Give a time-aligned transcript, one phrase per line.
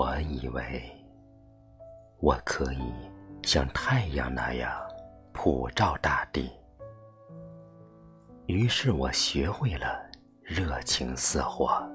[0.00, 0.90] 我以为
[2.20, 2.90] 我可以
[3.42, 4.72] 像太阳那样
[5.30, 6.50] 普照大地，
[8.46, 10.02] 于是我学会了
[10.42, 11.86] 热情似火。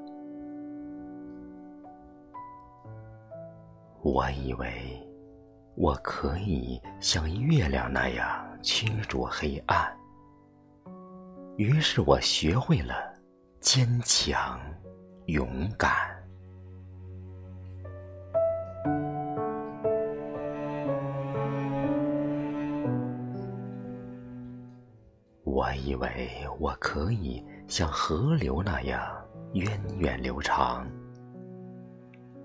[4.04, 4.72] 我以为
[5.76, 9.92] 我可以像月亮那样驱逐黑暗，
[11.58, 12.94] 于是我学会了
[13.62, 14.59] 坚强
[15.26, 16.15] 勇敢。
[25.55, 29.02] 我以为我可以像河流那样
[29.54, 30.86] 源远流长，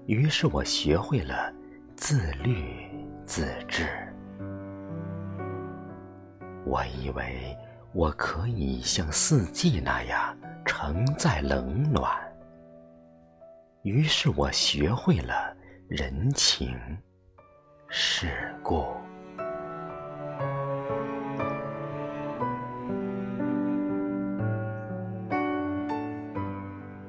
[0.06, 1.52] 于是我学会了
[1.96, 2.88] 自律
[3.26, 3.88] 自治。
[6.64, 7.58] 我以为
[7.92, 12.16] 我可以像四季那样承载冷暖，
[13.82, 15.52] 于是我学会了
[15.88, 16.78] 人情
[17.88, 18.86] 世故。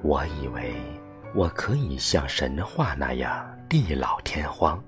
[0.04, 0.74] 我以为
[1.36, 4.84] 我可以像神话那样地老天荒，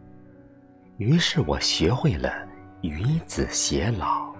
[0.97, 2.47] 于是我学会了
[2.81, 4.33] 与子偕老。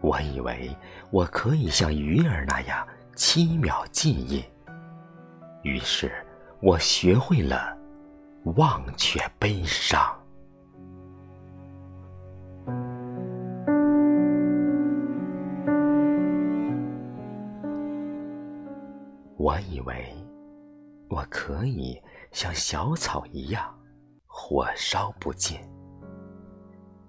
[0.00, 0.76] 我以为
[1.10, 4.44] 我可以像鱼儿那样七秒记忆，
[5.62, 6.10] 于是
[6.60, 7.76] 我学会了
[8.56, 10.15] 忘却悲伤。
[19.38, 20.14] 我以为
[21.10, 22.00] 我可以
[22.32, 23.78] 像小草一样
[24.26, 25.60] 火烧不尽，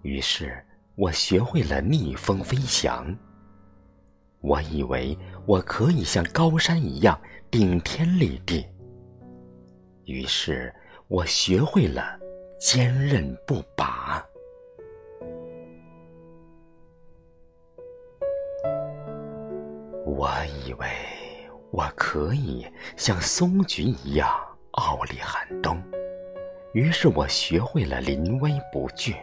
[0.01, 0.61] 于是
[0.95, 3.15] 我学会了逆风飞翔。
[4.41, 8.67] 我以为我可以像高山一样顶天立地，
[10.03, 10.73] 于是
[11.07, 12.19] 我学会了
[12.59, 14.23] 坚韧不拔。
[20.05, 20.29] 我
[20.65, 20.87] 以为。
[21.69, 24.29] 我可以像松菊一样
[24.71, 25.81] 傲立寒冬，
[26.73, 29.15] 于是我学会了临危不惧。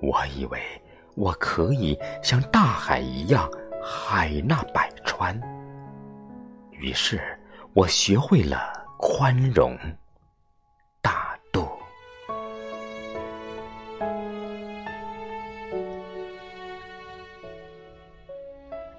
[0.00, 0.60] 我以为
[1.14, 3.50] 我可以像大海一样
[3.82, 5.40] 海纳百川，
[6.70, 7.20] 于是
[7.72, 9.78] 我学会了宽容
[11.00, 11.68] 大度。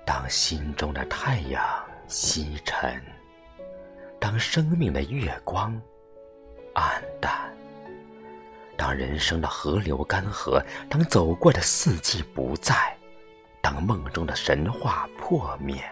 [0.03, 1.82] 当心中的太阳。
[2.15, 3.01] 西沉，
[4.19, 5.73] 当生命的月光
[6.75, 7.51] 暗淡，
[8.77, 12.95] 当人生的河流干涸，当走过的四季不在，
[13.63, 15.83] 当梦中的神话破灭，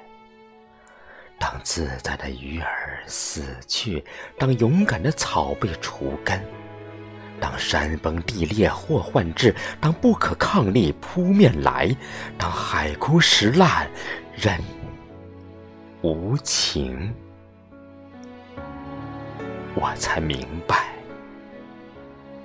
[1.40, 4.06] 当自在的鱼儿死去，
[4.38, 6.40] 当勇敢的草被除根，
[7.40, 11.90] 当山崩地裂祸患至，当不可抗力扑面来，
[12.38, 13.90] 当海枯石烂，
[14.36, 14.62] 人。
[16.02, 17.14] 无情，
[19.76, 20.90] 我才明白，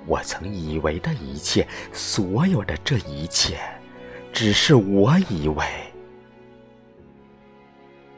[0.05, 3.57] 我曾以为的一切，所有的这一切，
[4.31, 5.65] 只是我以为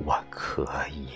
[0.06, 1.08] 我可以。